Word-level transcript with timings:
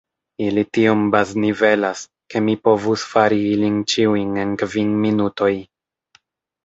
Ili 0.43 0.61
tiom 0.77 1.03
baznivelas, 1.15 2.01
ke 2.33 2.41
mi 2.47 2.57
povus 2.69 3.05
fari 3.11 3.39
ilin 3.53 3.77
ĉiujn 3.95 4.35
en 4.45 4.59
kvin 4.63 4.97
minutoj. 5.05 5.55